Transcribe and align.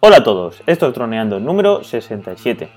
Hola 0.00 0.18
a 0.18 0.22
todos, 0.22 0.62
esto 0.68 0.86
es 0.86 0.94
Troneando 0.94 1.40
número 1.40 1.82
67. 1.82 2.68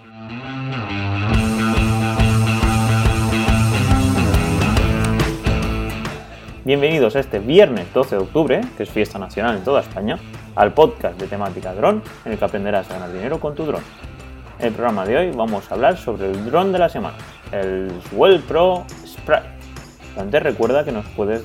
Bienvenidos 6.65 7.15
a 7.15 7.19
este 7.19 7.37
viernes 7.37 7.93
12 7.93 8.15
de 8.15 8.21
octubre, 8.23 8.61
que 8.75 8.81
es 8.81 8.89
fiesta 8.89 9.19
nacional 9.19 9.57
en 9.57 9.63
toda 9.63 9.81
España, 9.81 10.17
al 10.55 10.73
podcast 10.73 11.21
de 11.21 11.27
temática 11.27 11.75
dron, 11.75 12.01
en 12.25 12.31
el 12.31 12.39
que 12.39 12.45
aprenderás 12.45 12.89
a 12.89 12.93
ganar 12.95 13.13
dinero 13.13 13.39
con 13.39 13.53
tu 13.53 13.65
dron. 13.65 13.83
En 14.57 14.69
el 14.69 14.73
programa 14.73 15.05
de 15.05 15.17
hoy 15.17 15.31
vamos 15.31 15.71
a 15.71 15.75
hablar 15.75 15.97
sobre 15.97 16.31
el 16.31 16.43
dron 16.45 16.71
de 16.71 16.79
la 16.79 16.89
semana, 16.89 17.17
el 17.51 17.91
Swell 18.09 18.39
Pro 18.39 18.85
Sprite. 19.05 19.43
Antes 20.17 20.41
recuerda 20.41 20.83
que 20.83 20.91
nos 20.91 21.05
puedes 21.09 21.43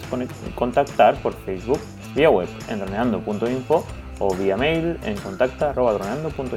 contactar 0.55 1.17
por 1.17 1.35
Facebook, 1.35 1.81
vía 2.15 2.31
web 2.31 2.49
en 2.71 2.79
droneando.info 2.79 3.85
o 4.19 4.35
vía 4.35 4.57
mail 4.57 4.99
en 5.05 5.17
contacta.droneando.info. 5.19 6.57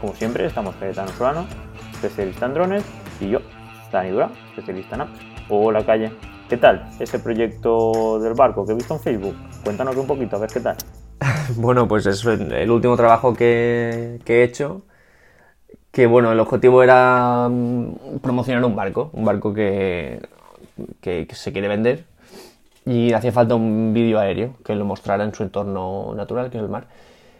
Como 0.00 0.14
siempre, 0.14 0.46
estamos 0.46 0.74
Cayetano 0.76 1.08
Solano, 1.12 1.46
especialista 1.92 2.46
en 2.46 2.54
drones, 2.54 2.84
y 3.20 3.30
yo, 3.30 3.40
Dani 3.92 4.10
Dura, 4.10 4.30
especialista 4.50 4.96
en 4.96 5.00
apps. 5.02 5.18
Hola 5.48 5.84
calle, 5.84 6.12
¿qué 6.48 6.56
tal 6.56 6.88
ese 6.98 7.18
proyecto 7.18 8.18
del 8.20 8.34
barco 8.34 8.64
que 8.64 8.72
he 8.72 8.74
visto 8.74 8.94
en 8.94 9.00
Facebook? 9.00 9.36
Cuéntanos 9.62 9.96
un 9.96 10.06
poquito, 10.06 10.36
a 10.36 10.40
ver 10.40 10.50
qué 10.50 10.60
tal. 10.60 10.76
Bueno, 11.56 11.86
pues 11.86 12.06
es 12.06 12.24
el 12.24 12.70
último 12.70 12.96
trabajo 12.96 13.34
que, 13.34 14.20
he 14.26 14.42
hecho. 14.42 14.82
Que 15.90 16.06
bueno, 16.06 16.32
el 16.32 16.40
objetivo 16.40 16.82
era 16.82 17.48
mm, 17.48 18.18
promocionar 18.20 18.64
un 18.64 18.74
barco, 18.74 19.10
un 19.12 19.24
barco 19.24 19.54
que, 19.54 20.20
que 21.00 21.28
se 21.32 21.52
quiere 21.52 21.68
vender 21.68 22.04
y 22.86 23.12
hacía 23.12 23.32
falta 23.32 23.54
un 23.54 23.92
vídeo 23.94 24.18
aéreo 24.18 24.54
que 24.64 24.74
lo 24.74 24.84
mostrara 24.84 25.24
en 25.24 25.34
su 25.34 25.42
entorno 25.42 26.14
natural, 26.14 26.50
que 26.50 26.58
es 26.58 26.62
el 26.62 26.68
mar. 26.68 26.86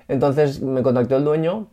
Entonces 0.08 0.60
me 0.60 0.82
contactó 0.82 1.16
el 1.16 1.24
dueño. 1.24 1.68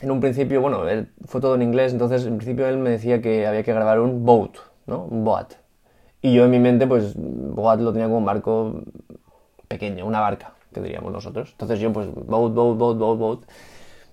En 0.00 0.10
un 0.10 0.20
principio, 0.20 0.60
bueno, 0.60 0.82
fue 1.26 1.40
todo 1.40 1.54
en 1.54 1.62
inglés, 1.62 1.92
entonces 1.92 2.26
en 2.26 2.36
principio 2.36 2.66
él 2.66 2.78
me 2.78 2.90
decía 2.90 3.22
que 3.22 3.46
había 3.46 3.62
que 3.62 3.72
grabar 3.72 4.00
un 4.00 4.24
boat, 4.24 4.56
¿no? 4.86 5.04
Un 5.04 5.24
boat. 5.24 5.54
Y 6.20 6.34
yo 6.34 6.44
en 6.46 6.50
mi 6.50 6.58
mente, 6.58 6.86
pues, 6.86 7.14
boat 7.16 7.80
lo 7.80 7.92
tenía 7.92 8.06
como 8.06 8.18
un 8.18 8.24
barco 8.24 8.82
pequeño, 9.68 10.06
una 10.06 10.20
barca, 10.20 10.54
que 10.72 10.80
diríamos 10.80 11.12
nosotros. 11.12 11.50
Entonces 11.52 11.78
yo, 11.78 11.92
pues, 11.92 12.08
boat, 12.12 12.52
boat, 12.54 12.76
boat, 12.76 12.98
boat, 12.98 13.18
boat. 13.18 13.40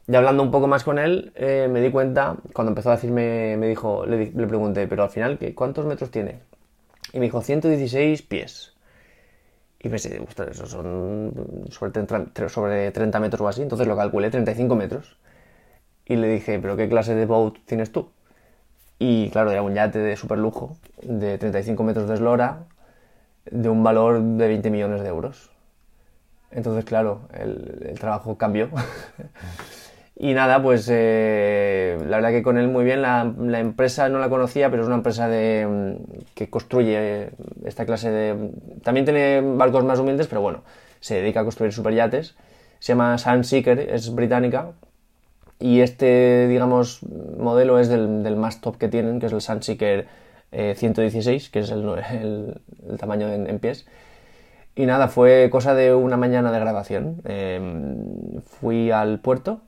Y 0.08 0.16
hablando 0.16 0.44
un 0.44 0.52
poco 0.52 0.68
más 0.68 0.84
con 0.84 1.00
él, 1.00 1.32
eh, 1.36 1.68
me 1.72 1.82
di 1.82 1.90
cuenta, 1.90 2.36
cuando 2.54 2.72
empezó 2.72 2.90
a 2.90 2.96
decirme, 2.96 3.56
me 3.58 3.68
dijo, 3.68 4.06
le, 4.06 4.32
le 4.32 4.48
pregunté, 4.48 4.88
pero 4.88 5.04
al 5.04 5.10
final, 5.10 5.40
¿cuántos 5.56 5.86
metros 5.86 6.12
tiene? 6.12 6.40
Y 7.14 7.20
me 7.20 7.26
dijo, 7.26 7.42
116 7.42 8.22
pies. 8.24 8.71
Y 9.84 9.90
pensé, 9.90 10.20
ostras, 10.20 10.50
eso 10.52 10.68
son 10.68 11.34
sobre 11.72 11.92
30, 11.92 12.50
sobre 12.50 12.92
30 12.92 13.20
metros 13.20 13.42
o 13.42 13.48
así. 13.48 13.62
Entonces 13.64 13.88
lo 13.88 13.98
calculé, 13.98 14.30
35 14.30 14.76
metros. 14.76 15.18
Y 16.06 16.18
le 16.18 16.28
dije, 16.28 16.60
¿pero 16.60 16.78
qué 16.78 16.88
clase 16.88 17.16
de 17.16 17.26
boat 17.26 17.56
tienes 17.66 17.92
tú? 17.92 18.12
Y 19.00 19.32
claro, 19.32 19.52
era 19.52 19.64
un 19.64 19.74
yate 19.74 20.00
de 20.00 20.16
super 20.18 20.38
lujo, 20.38 20.78
de 21.02 21.38
35 21.40 21.84
metros 21.84 22.08
de 22.08 22.16
eslora, 22.16 22.66
de 23.46 23.70
un 23.70 23.84
valor 23.84 24.22
de 24.22 24.48
20 24.48 24.70
millones 24.70 25.02
de 25.02 25.10
euros. 25.10 25.52
Entonces, 26.52 26.86
claro, 26.86 27.22
el, 27.34 27.88
el 27.90 28.00
trabajo 28.00 28.38
cambió. 28.38 28.70
Y 30.16 30.34
nada, 30.34 30.62
pues 30.62 30.88
eh, 30.92 31.98
la 32.08 32.18
verdad 32.18 32.30
que 32.30 32.44
con 32.44 32.58
él 32.58 32.68
muy 32.68 32.84
bien. 32.84 33.02
La, 33.02 33.24
la, 33.40 33.60
empresa 33.60 34.10
no 34.10 34.20
la 34.20 34.30
conocía, 34.30 34.70
pero 34.70 34.84
es 34.84 34.88
una 34.88 34.98
empresa 34.98 35.28
de, 35.28 35.66
mm, 35.68 36.34
que 36.36 36.50
construye 36.50 37.32
esta 37.66 37.86
clase 37.86 38.12
de... 38.12 38.52
También 38.84 39.06
tiene 39.06 39.42
barcos 39.42 39.84
más 39.84 40.00
humildes, 40.00 40.28
pero 40.28 40.42
bueno, 40.42 40.64
se 41.00 41.16
dedica 41.16 41.40
a 41.40 41.44
construir 41.44 41.74
superyates. 41.74 42.36
Se 42.80 42.94
llama 42.94 43.18
Sunseeker, 43.18 43.80
es 43.80 44.14
británica. 44.14 44.74
Y 45.60 45.82
este, 45.82 46.48
digamos, 46.48 47.02
modelo 47.38 47.80
es 47.80 47.88
del, 47.88 48.24
del 48.24 48.36
más 48.36 48.62
top 48.62 48.78
que 48.78 48.90
tienen, 48.90 49.20
que 49.20 49.28
es 49.28 49.34
el 49.34 49.42
Sunseeker 49.42 50.08
eh, 50.52 50.76
116, 50.78 51.50
que 51.50 51.60
es 51.60 51.72
el, 51.72 51.88
el, 52.90 52.98
tamaño 53.00 53.28
en, 53.32 53.60
pies. 53.60 53.88
Y 54.76 54.86
nada, 54.86 55.08
fue 55.08 55.50
cosa 55.52 55.74
de 55.76 55.94
una 55.94 56.18
mañana 56.18 56.52
de 56.52 56.60
grabación. 56.60 57.22
Eh, 57.26 57.60
fui 58.60 58.92
al 58.92 59.20
puerto 59.20 59.62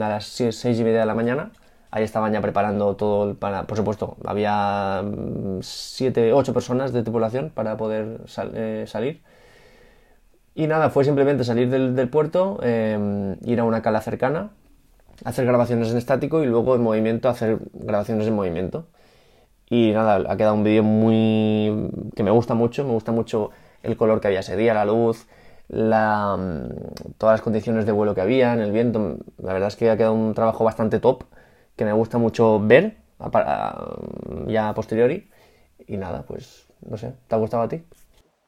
a 0.00 0.08
las 0.08 0.26
6 0.26 0.80
y 0.80 0.84
media 0.84 1.00
de 1.00 1.06
la 1.06 1.14
mañana. 1.14 1.52
Ahí 1.90 2.04
estaban 2.04 2.32
ya 2.32 2.40
preparando 2.40 2.96
todo 2.96 3.34
para, 3.36 3.66
por 3.66 3.76
supuesto, 3.78 4.16
había 4.24 5.02
7, 5.60 6.32
8 6.34 6.52
personas 6.54 6.92
de 6.92 7.02
tripulación 7.02 7.50
para 7.50 7.76
poder 7.76 8.20
sal, 8.26 8.52
eh, 8.54 8.84
salir. 8.86 9.22
Y 10.54 10.66
nada, 10.66 10.90
fue 10.90 11.04
simplemente 11.04 11.44
salir 11.44 11.70
del, 11.70 11.94
del 11.94 12.08
puerto, 12.08 12.58
eh, 12.62 13.36
ir 13.44 13.60
a 13.60 13.64
una 13.64 13.80
cala 13.80 14.00
cercana, 14.00 14.50
hacer 15.24 15.46
grabaciones 15.46 15.90
en 15.90 15.96
estático 15.98 16.42
y 16.42 16.46
luego 16.46 16.74
en 16.74 16.82
movimiento 16.82 17.28
hacer 17.28 17.58
grabaciones 17.72 18.26
en 18.26 18.34
movimiento. 18.34 18.86
Y 19.70 19.92
nada, 19.92 20.30
ha 20.30 20.36
quedado 20.36 20.54
un 20.54 20.64
vídeo 20.64 20.82
muy... 20.82 21.90
que 22.16 22.22
me 22.22 22.30
gusta 22.30 22.54
mucho, 22.54 22.84
me 22.84 22.92
gusta 22.92 23.12
mucho 23.12 23.50
el 23.82 23.96
color 23.96 24.20
que 24.20 24.28
había 24.28 24.40
ese 24.40 24.56
día, 24.56 24.74
la 24.74 24.84
luz, 24.84 25.26
la, 25.68 26.36
mm, 26.36 27.14
todas 27.18 27.34
las 27.34 27.42
condiciones 27.42 27.86
de 27.86 27.92
vuelo 27.92 28.14
que 28.14 28.20
había, 28.20 28.52
en 28.52 28.60
el 28.60 28.72
viento. 28.72 29.18
La 29.38 29.52
verdad 29.52 29.68
es 29.68 29.76
que 29.76 29.90
ha 29.90 29.96
quedado 29.96 30.14
un 30.14 30.34
trabajo 30.34 30.64
bastante 30.64 31.00
top, 31.00 31.24
que 31.76 31.84
me 31.84 31.92
gusta 31.92 32.18
mucho 32.18 32.60
ver 32.60 32.96
ya 34.46 34.68
a 34.68 34.74
posteriori. 34.74 35.28
Y 35.86 35.96
nada, 35.96 36.22
pues 36.22 36.66
no 36.88 36.96
sé, 36.96 37.14
¿te 37.28 37.34
ha 37.34 37.38
gustado 37.38 37.62
a 37.62 37.68
ti? 37.68 37.82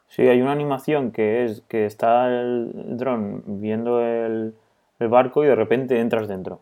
Sí, 0.09 0.23
hay 0.23 0.43
una 0.43 0.53
animación 0.53 1.13
que 1.13 1.45
es 1.45 1.63
que 1.69 1.87
está 1.87 2.29
el 2.29 2.73
dron 2.97 3.43
viendo 3.47 4.01
el, 4.01 4.55
el 4.99 5.09
barco 5.09 5.45
y 5.45 5.47
de 5.47 5.55
repente 5.55 6.01
entras 6.01 6.27
dentro. 6.27 6.61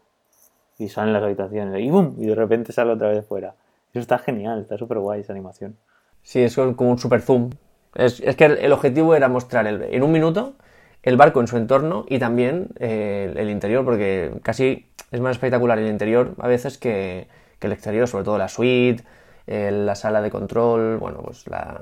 Y 0.78 0.88
salen 0.88 1.12
las 1.12 1.22
habitaciones 1.22 1.80
y 1.80 1.90
¡bum! 1.90 2.14
Y 2.18 2.26
de 2.26 2.34
repente 2.34 2.72
sale 2.72 2.92
otra 2.92 3.08
vez 3.08 3.26
fuera. 3.26 3.54
Eso 3.92 4.00
está 4.00 4.18
genial, 4.18 4.60
está 4.60 4.76
súper 4.76 4.98
guay 4.98 5.22
esa 5.22 5.32
animación. 5.32 5.76
Sí, 6.22 6.42
es 6.42 6.54
como 6.54 6.90
un 6.90 6.98
super 6.98 7.22
zoom. 7.22 7.50
Es, 7.98 8.20
es 8.20 8.36
que 8.36 8.46
el, 8.46 8.72
objetivo 8.72 9.14
era 9.14 9.28
mostrar 9.28 9.66
el, 9.66 9.82
en 9.82 10.02
un 10.02 10.12
minuto 10.12 10.54
el 11.02 11.16
barco 11.16 11.40
en 11.40 11.46
su 11.46 11.56
entorno 11.56 12.06
y 12.08 12.18
también 12.18 12.68
eh, 12.78 13.32
el 13.36 13.50
interior, 13.50 13.84
porque 13.84 14.32
casi 14.42 14.86
es 15.10 15.20
más 15.20 15.32
espectacular 15.32 15.78
el 15.78 15.88
interior 15.88 16.34
a 16.38 16.48
veces 16.48 16.78
que, 16.78 17.28
que 17.58 17.66
el 17.66 17.72
exterior, 17.72 18.08
sobre 18.08 18.24
todo 18.24 18.38
la 18.38 18.48
suite, 18.48 19.04
eh, 19.46 19.70
la 19.72 19.94
sala 19.94 20.20
de 20.20 20.30
control, 20.30 20.98
bueno, 20.98 21.22
pues 21.22 21.46
la, 21.48 21.80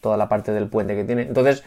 toda 0.00 0.16
la 0.16 0.28
parte 0.28 0.52
del 0.52 0.68
puente 0.68 0.94
que 0.94 1.04
tiene. 1.04 1.22
Entonces, 1.22 1.64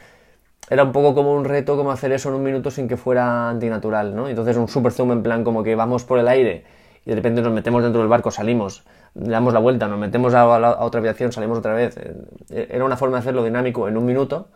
era 0.69 0.83
un 0.83 0.91
poco 0.91 1.15
como 1.15 1.33
un 1.33 1.45
reto 1.45 1.75
como 1.75 1.91
hacer 1.91 2.11
eso 2.11 2.29
en 2.29 2.35
un 2.35 2.43
minuto 2.43 2.69
sin 2.69 2.87
que 2.87 2.97
fuera 2.97 3.49
antinatural, 3.49 4.15
¿no? 4.15 4.29
Entonces 4.29 4.55
un 4.57 4.67
super 4.67 4.91
zoom 4.91 5.11
en 5.11 5.23
plan 5.23 5.43
como 5.43 5.63
que 5.63 5.75
vamos 5.75 6.03
por 6.03 6.19
el 6.19 6.27
aire 6.27 6.63
y 7.09 7.11
de 7.11 7.15
repente 7.15 7.41
nos 7.41 7.51
metemos 7.51 7.81
dentro 7.81 8.01
del 8.01 8.07
barco, 8.07 8.29
salimos, 8.29 8.83
damos 9.15 9.51
la 9.51 9.59
vuelta, 9.59 9.87
nos 9.87 9.97
metemos 9.97 10.35
a, 10.35 10.41
a, 10.41 10.57
a 10.57 10.85
otra 10.85 10.99
habitación, 10.99 11.31
salimos 11.31 11.57
otra 11.57 11.73
vez. 11.73 11.97
Eh, 11.97 12.67
era 12.69 12.85
una 12.85 12.97
forma 12.97 13.15
de 13.17 13.21
hacerlo 13.21 13.43
dinámico 13.43 13.87
en 13.87 13.97
un 13.97 14.05
minuto 14.05 14.49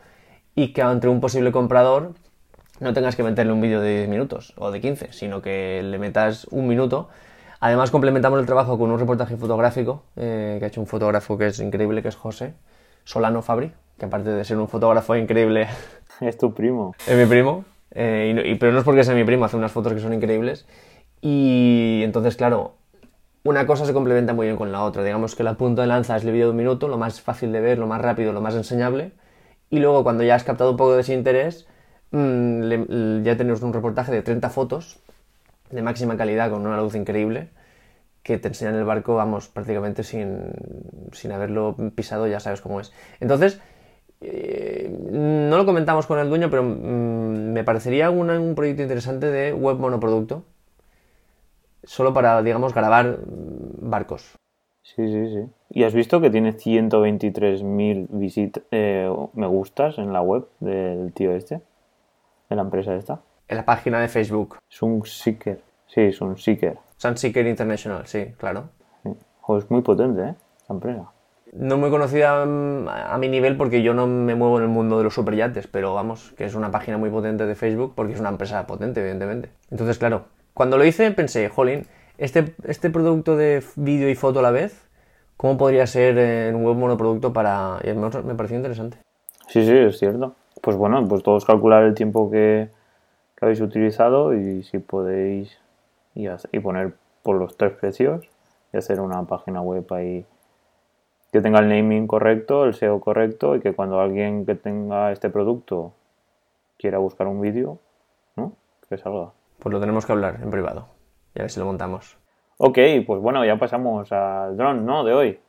y 0.53 0.71
que 0.71 0.81
entre 0.81 1.09
un 1.09 1.19
posible 1.19 1.51
comprador 1.51 2.13
no 2.79 2.93
tengas 2.93 3.15
que 3.15 3.23
meterle 3.23 3.53
un 3.53 3.59
vídeo 3.59 3.81
de 3.81 3.97
10 3.97 4.09
minutos 4.09 4.53
o 4.55 4.69
de 4.69 4.81
15, 4.81 5.13
sino 5.13 5.41
que 5.41 5.81
le 5.81 5.97
metas 5.97 6.45
un 6.51 6.67
minuto. 6.67 7.09
Además 7.59 7.89
complementamos 7.89 8.39
el 8.39 8.45
trabajo 8.45 8.77
con 8.77 8.91
un 8.91 8.99
reportaje 8.99 9.35
fotográfico 9.35 10.03
eh, 10.15 10.57
que 10.59 10.65
ha 10.65 10.67
hecho 10.67 10.79
un 10.79 10.85
fotógrafo 10.85 11.39
que 11.39 11.47
es 11.47 11.59
increíble, 11.59 12.03
que 12.03 12.09
es 12.09 12.15
José 12.15 12.53
Solano 13.03 13.41
Fabri, 13.41 13.71
que 13.97 14.05
aparte 14.05 14.29
de 14.29 14.43
ser 14.43 14.59
un 14.59 14.67
fotógrafo 14.67 15.15
increíble... 15.15 15.69
Es 16.21 16.37
tu 16.37 16.53
primo. 16.53 16.93
Es 17.07 17.17
mi 17.17 17.25
primo, 17.25 17.65
eh, 17.95 18.43
y, 18.45 18.55
pero 18.55 18.71
no 18.71 18.79
es 18.79 18.85
porque 18.85 19.03
sea 19.03 19.15
mi 19.15 19.23
primo, 19.23 19.45
hace 19.45 19.57
unas 19.57 19.71
fotos 19.71 19.93
que 19.93 19.99
son 19.99 20.13
increíbles. 20.13 20.65
Y 21.25 22.01
entonces, 22.03 22.35
claro, 22.35 22.75
una 23.43 23.65
cosa 23.65 23.85
se 23.85 23.93
complementa 23.93 24.33
muy 24.33 24.47
bien 24.47 24.57
con 24.57 24.73
la 24.73 24.83
otra. 24.83 25.05
Digamos 25.05 25.35
que 25.35 25.43
la 25.43 25.53
punta 25.55 25.81
de 25.83 25.87
lanza 25.87 26.17
es 26.17 26.25
el 26.25 26.33
vídeo 26.33 26.47
de 26.47 26.51
un 26.51 26.57
minuto, 26.57 26.89
lo 26.89 26.97
más 26.97 27.21
fácil 27.21 27.53
de 27.53 27.61
ver, 27.61 27.79
lo 27.79 27.87
más 27.87 28.01
rápido, 28.01 28.33
lo 28.33 28.41
más 28.41 28.55
enseñable. 28.55 29.13
Y 29.69 29.79
luego 29.79 30.03
cuando 30.03 30.23
ya 30.23 30.35
has 30.35 30.43
captado 30.43 30.71
un 30.71 30.77
poco 30.77 30.95
de 30.95 31.01
ese 31.01 31.13
interés, 31.13 31.65
le, 32.11 33.23
ya 33.23 33.37
tenemos 33.37 33.61
un 33.61 33.71
reportaje 33.71 34.11
de 34.11 34.21
30 34.21 34.49
fotos 34.49 34.99
de 35.71 35.81
máxima 35.81 36.17
calidad 36.17 36.51
con 36.51 36.67
una 36.67 36.81
luz 36.81 36.93
increíble 36.93 37.49
que 38.21 38.37
te 38.37 38.49
enseñan 38.49 38.75
el 38.75 38.83
barco, 38.83 39.15
vamos, 39.15 39.47
prácticamente 39.47 40.03
sin, 40.03 40.51
sin 41.13 41.31
haberlo 41.31 41.77
pisado, 41.95 42.27
ya 42.27 42.41
sabes 42.41 42.59
cómo 42.59 42.81
es. 42.81 42.91
Entonces, 43.21 43.61
eh, 44.19 44.93
no 45.11 45.55
lo 45.55 45.65
comentamos 45.65 46.05
con 46.05 46.19
el 46.19 46.27
dueño, 46.27 46.49
pero 46.49 46.63
mmm, 46.63 47.53
me 47.53 47.63
parecería 47.63 48.09
una, 48.09 48.39
un 48.39 48.55
proyecto 48.55 48.81
interesante 48.81 49.27
de 49.27 49.53
web 49.53 49.77
monoproducto 49.77 50.43
solo 51.83 52.13
para, 52.13 52.41
digamos, 52.41 52.73
grabar 52.73 53.19
barcos. 53.25 54.37
Sí, 54.83 55.07
sí, 55.07 55.33
sí. 55.33 55.49
¿Y 55.69 55.83
has 55.85 55.93
visto 55.93 56.19
que 56.19 56.29
tiene 56.29 56.53
123.000 56.53 58.07
visit 58.09 58.57
eh, 58.71 59.09
me 59.33 59.47
gustas 59.47 59.97
en 59.97 60.11
la 60.11 60.21
web 60.21 60.47
del 60.59 61.13
tío 61.13 61.31
este? 61.31 61.61
De 62.49 62.55
la 62.55 62.63
empresa 62.63 62.93
esta. 62.95 63.21
En 63.47 63.57
la 63.57 63.65
página 63.65 63.99
de 64.01 64.09
Facebook. 64.09 64.57
Sunseeker. 64.67 65.61
Sí, 65.87 66.11
Sunseeker. 66.11 66.77
Sunseeker 66.97 67.47
International, 67.47 68.05
sí, 68.07 68.33
claro. 68.37 68.69
Sí. 69.03 69.11
Joder, 69.41 69.63
es 69.63 69.71
muy 69.71 69.81
potente, 69.81 70.21
¿eh? 70.21 70.35
La 70.67 70.75
empresa. 70.75 71.11
no 71.53 71.77
muy 71.77 71.89
conocida 71.89 72.45
mm, 72.45 72.87
a 72.87 73.17
mi 73.17 73.29
nivel 73.29 73.57
porque 73.57 73.83
yo 73.83 73.93
no 73.93 74.07
me 74.07 74.35
muevo 74.35 74.57
en 74.57 74.63
el 74.63 74.69
mundo 74.69 74.97
de 74.97 75.05
los 75.05 75.13
superyates, 75.13 75.67
pero 75.67 75.93
vamos, 75.93 76.33
que 76.37 76.45
es 76.45 76.55
una 76.55 76.71
página 76.71 76.97
muy 76.97 77.09
potente 77.09 77.45
de 77.45 77.55
Facebook 77.55 77.93
porque 77.95 78.13
es 78.13 78.19
una 78.19 78.29
empresa 78.29 78.65
potente, 78.67 78.99
evidentemente. 79.01 79.49
Entonces, 79.69 79.97
claro, 79.97 80.25
cuando 80.53 80.77
lo 80.77 80.85
hice 80.85 81.11
pensé, 81.11 81.49
jolín, 81.49 81.87
este, 82.17 82.53
este 82.65 82.89
producto 82.89 83.35
de 83.35 83.63
vídeo 83.75 84.09
y 84.09 84.15
foto 84.15 84.39
a 84.39 84.41
la 84.43 84.51
vez, 84.51 84.85
¿cómo 85.37 85.57
podría 85.57 85.87
ser 85.87 86.17
en 86.17 86.55
un 86.55 86.65
web 86.65 86.75
monoproducto 86.75 87.33
para...? 87.33 87.79
Y 87.83 87.93
me, 87.93 88.09
me 88.09 88.35
pareció 88.35 88.57
interesante. 88.57 88.97
Sí, 89.47 89.65
sí, 89.65 89.75
es 89.75 89.99
cierto. 89.99 90.35
Pues 90.61 90.77
bueno, 90.77 91.05
pues 91.07 91.23
todos 91.23 91.45
calcular 91.45 91.83
el 91.83 91.93
tiempo 91.93 92.29
que, 92.31 92.69
habéis 93.41 93.59
utilizado 93.59 94.33
y 94.33 94.63
si 94.63 94.79
podéis 94.79 95.59
y, 96.15 96.27
y 96.53 96.59
poner 96.61 96.93
por 97.23 97.35
los 97.35 97.57
tres 97.57 97.73
precios 97.73 98.25
y 98.71 98.77
hacer 98.77 99.01
una 99.01 99.23
página 99.23 99.59
web 99.59 99.85
ahí 99.91 100.25
que 101.33 101.41
tenga 101.41 101.59
el 101.59 101.67
naming 101.67 102.07
correcto, 102.07 102.63
el 102.63 102.73
SEO 102.73 103.01
correcto 103.01 103.57
y 103.57 103.59
que 103.59 103.73
cuando 103.73 103.99
alguien 103.99 104.45
que 104.45 104.55
tenga 104.55 105.11
este 105.11 105.29
producto 105.29 105.91
quiera 106.77 106.99
buscar 106.99 107.27
un 107.27 107.41
vídeo, 107.41 107.79
¿no? 108.37 108.53
Que 108.87 108.97
salga. 108.97 109.31
Pues 109.63 109.71
lo 109.71 109.79
tenemos 109.79 110.05
que 110.05 110.11
hablar 110.11 110.41
en 110.43 110.51
privado 110.51 110.89
y 111.33 111.39
a 111.39 111.43
ver 111.43 111.49
si 111.49 111.59
lo 111.61 111.65
montamos. 111.65 112.17
Ok, 112.57 112.77
pues 113.07 113.21
bueno, 113.21 113.45
ya 113.45 113.57
pasamos 113.57 114.11
al 114.11 114.57
drone, 114.57 114.81
¿no? 114.81 115.05
De 115.05 115.13
hoy. 115.13 115.39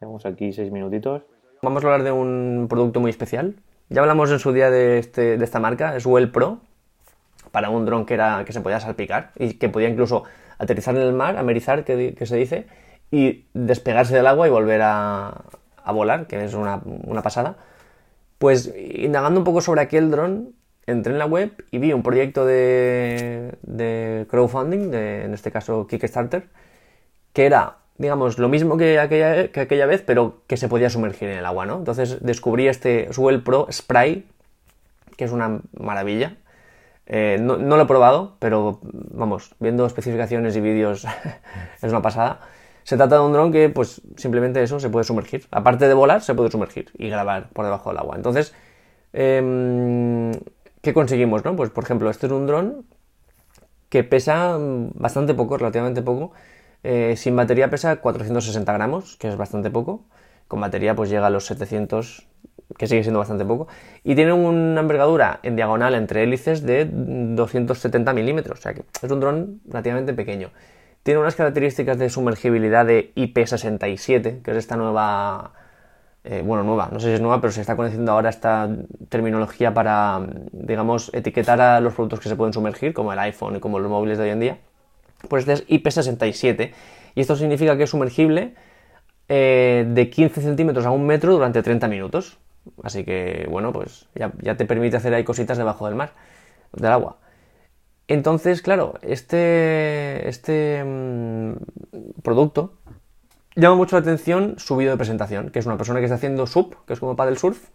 Tenemos 0.00 0.26
aquí 0.26 0.52
seis 0.52 0.72
minutitos. 0.72 1.22
Vamos 1.62 1.84
a 1.84 1.86
hablar 1.86 2.02
de 2.02 2.10
un 2.10 2.66
producto 2.68 2.98
muy 2.98 3.10
especial. 3.10 3.54
Ya 3.88 4.00
hablamos 4.00 4.32
en 4.32 4.40
su 4.40 4.52
día 4.52 4.70
de, 4.70 4.98
este, 4.98 5.38
de 5.38 5.44
esta 5.44 5.60
marca, 5.60 5.94
es 5.94 6.04
Well 6.04 6.32
Pro, 6.32 6.58
para 7.52 7.70
un 7.70 7.86
dron 7.86 8.06
que, 8.06 8.14
era, 8.14 8.44
que 8.44 8.52
se 8.52 8.60
podía 8.60 8.80
salpicar 8.80 9.30
y 9.36 9.54
que 9.54 9.68
podía 9.68 9.88
incluso 9.88 10.24
aterrizar 10.58 10.96
en 10.96 11.02
el 11.02 11.12
mar, 11.12 11.36
amerizar, 11.36 11.84
que, 11.84 12.14
que 12.14 12.26
se 12.26 12.36
dice, 12.36 12.66
y 13.12 13.46
despegarse 13.54 14.16
del 14.16 14.26
agua 14.26 14.48
y 14.48 14.50
volver 14.50 14.80
a, 14.82 15.44
volar, 15.92 16.26
que 16.26 16.44
es 16.44 16.54
una, 16.54 16.82
pasada. 17.22 17.56
Pues 18.38 18.74
indagando 18.76 19.38
un 19.38 19.44
poco 19.44 19.60
sobre 19.60 19.82
aquel 19.82 20.10
dron, 20.10 20.56
entré 20.86 21.12
en 21.12 21.18
la 21.18 21.26
web 21.26 21.52
y 21.70 21.78
vi 21.78 21.92
un 21.92 22.02
proyecto 22.02 22.44
de, 22.44 23.52
de 23.62 24.26
crowdfunding, 24.28 24.92
en 24.94 25.34
este 25.34 25.50
caso 25.50 25.86
Kickstarter, 25.86 26.44
que 27.32 27.46
era, 27.46 27.78
digamos, 27.98 28.38
lo 28.38 28.48
mismo 28.48 28.76
que 28.76 28.98
aquella, 28.98 29.48
que 29.48 29.60
aquella 29.60 29.86
vez, 29.86 30.02
pero 30.04 30.42
que 30.46 30.56
se 30.56 30.68
podía 30.68 30.90
sumergir 30.90 31.28
en 31.28 31.38
el 31.38 31.46
agua, 31.46 31.66
¿no? 31.66 31.78
Entonces 31.78 32.18
descubrí 32.20 32.68
este 32.68 33.12
Swell 33.12 33.42
Pro 33.42 33.66
Spray, 33.70 34.26
que 35.16 35.24
es 35.24 35.32
una 35.32 35.60
maravilla. 35.78 36.36
Eh, 37.06 37.38
no, 37.40 37.56
no, 37.56 37.76
lo 37.76 37.82
he 37.82 37.86
probado, 37.86 38.36
pero 38.38 38.78
vamos, 38.82 39.54
viendo 39.58 39.84
especificaciones 39.86 40.56
y 40.56 40.60
vídeos 40.60 41.06
es 41.82 41.90
una 41.90 42.02
pasada. 42.02 42.40
Se 42.84 42.96
trata 42.96 43.16
de 43.16 43.22
un 43.22 43.32
dron 43.32 43.52
que, 43.52 43.68
pues, 43.68 44.00
simplemente 44.16 44.62
eso, 44.62 44.80
se 44.80 44.90
puede 44.90 45.04
sumergir. 45.04 45.46
Aparte 45.50 45.86
de 45.86 45.94
volar, 45.94 46.22
se 46.22 46.34
puede 46.34 46.50
sumergir 46.50 46.90
y 46.98 47.08
grabar 47.08 47.48
por 47.52 47.64
debajo 47.64 47.90
del 47.90 47.98
agua. 47.98 48.16
Entonces, 48.16 48.54
em, 49.12 50.32
¿qué 50.82 50.92
conseguimos, 50.92 51.44
no? 51.44 51.56
Pues, 51.56 51.70
por 51.70 51.84
ejemplo, 51.84 52.10
este 52.10 52.26
es 52.26 52.32
un 52.32 52.46
dron 52.46 52.84
que 53.88 54.04
pesa 54.04 54.56
bastante 54.58 55.34
poco, 55.34 55.58
relativamente 55.58 56.02
poco. 56.02 56.32
Eh, 56.82 57.14
sin 57.16 57.36
batería 57.36 57.70
pesa 57.70 57.96
460 57.96 58.72
gramos, 58.72 59.16
que 59.16 59.28
es 59.28 59.36
bastante 59.36 59.70
poco. 59.70 60.04
Con 60.48 60.60
batería, 60.60 60.94
pues 60.94 61.10
llega 61.10 61.26
a 61.26 61.30
los 61.30 61.46
700, 61.46 62.26
que 62.76 62.86
sigue 62.86 63.02
siendo 63.02 63.20
bastante 63.20 63.44
poco. 63.44 63.68
Y 64.04 64.14
tiene 64.14 64.32
una 64.32 64.80
envergadura 64.80 65.40
en 65.42 65.56
diagonal 65.56 65.94
entre 65.94 66.22
hélices 66.22 66.62
de 66.62 66.88
270 66.90 68.12
milímetros. 68.12 68.58
O 68.58 68.62
sea 68.62 68.74
que 68.74 68.84
es 69.02 69.10
un 69.10 69.20
dron 69.20 69.60
relativamente 69.66 70.12
pequeño. 70.14 70.50
Tiene 71.02 71.20
unas 71.20 71.34
características 71.34 71.98
de 71.98 72.08
sumergibilidad 72.10 72.86
de 72.86 73.12
IP67, 73.14 74.42
que 74.42 74.50
es 74.52 74.56
esta 74.56 74.76
nueva, 74.76 75.52
eh, 76.24 76.42
bueno, 76.44 76.62
nueva, 76.62 76.88
no 76.92 77.00
sé 77.00 77.08
si 77.08 77.14
es 77.14 77.20
nueva, 77.20 77.40
pero 77.40 77.52
se 77.52 77.60
está 77.60 77.74
conociendo 77.74 78.12
ahora 78.12 78.30
esta 78.30 78.68
terminología 79.08 79.74
para, 79.74 80.24
digamos, 80.52 81.10
etiquetar 81.12 81.60
a 81.60 81.80
los 81.80 81.94
productos 81.94 82.20
que 82.20 82.28
se 82.28 82.36
pueden 82.36 82.52
sumergir, 82.52 82.94
como 82.94 83.12
el 83.12 83.18
iPhone 83.18 83.56
y 83.56 83.60
como 83.60 83.80
los 83.80 83.90
móviles 83.90 84.18
de 84.18 84.24
hoy 84.24 84.30
en 84.30 84.40
día. 84.40 84.58
Pues 85.28 85.48
este 85.48 85.52
es 85.52 85.68
IP67, 85.68 86.72
y 87.14 87.20
esto 87.20 87.34
significa 87.36 87.76
que 87.76 87.84
es 87.84 87.90
sumergible 87.90 88.54
eh, 89.28 89.84
de 89.88 90.10
15 90.10 90.42
centímetros 90.42 90.86
a 90.86 90.90
un 90.90 91.06
metro 91.06 91.32
durante 91.32 91.62
30 91.62 91.88
minutos. 91.88 92.38
Así 92.84 93.04
que, 93.04 93.46
bueno, 93.50 93.72
pues 93.72 94.06
ya, 94.14 94.56
te 94.56 94.64
permite 94.64 94.96
hacer 94.96 95.14
ahí 95.14 95.24
cositas 95.24 95.58
debajo 95.58 95.86
del 95.86 95.96
mar, 95.96 96.12
del 96.72 96.92
agua. 96.92 97.18
Entonces, 98.08 98.62
claro, 98.62 98.94
este, 99.02 100.28
este 100.28 100.84
mm, 100.84 101.54
producto 102.22 102.74
llama 103.56 103.76
mucho 103.76 103.96
la 103.96 104.00
atención 104.00 104.54
su 104.58 104.76
vídeo 104.76 104.92
de 104.92 104.96
presentación, 104.96 105.50
que 105.50 105.58
es 105.58 105.66
una 105.66 105.76
persona 105.76 106.00
que 106.00 106.06
está 106.06 106.16
haciendo 106.16 106.46
sub, 106.46 106.76
que 106.86 106.92
es 106.92 107.00
como 107.00 107.16
paddle 107.16 107.36
surf, 107.36 107.68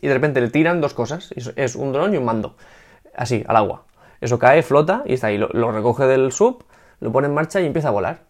y 0.00 0.08
de 0.08 0.14
repente 0.14 0.40
le 0.40 0.48
tiran 0.48 0.80
dos 0.80 0.94
cosas, 0.94 1.32
es 1.34 1.76
un 1.76 1.92
dron 1.92 2.14
y 2.14 2.16
un 2.16 2.24
mando, 2.24 2.56
así, 3.14 3.44
al 3.46 3.56
agua. 3.56 3.84
Eso 4.20 4.38
cae, 4.38 4.62
flota 4.62 5.02
y 5.06 5.14
está 5.14 5.28
ahí, 5.28 5.38
lo, 5.38 5.72
recoge 5.72 6.04
del 6.06 6.32
sub, 6.32 6.64
lo 7.00 7.12
pone 7.12 7.28
en 7.28 7.34
marcha 7.34 7.60
y 7.60 7.66
empieza 7.66 7.88
a 7.88 7.90
volar. 7.90 8.20